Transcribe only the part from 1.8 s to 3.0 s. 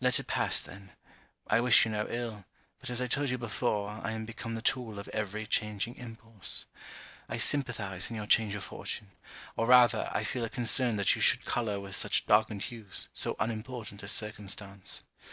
you no ill, but as